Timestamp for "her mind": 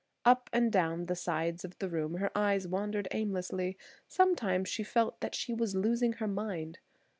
6.13-6.79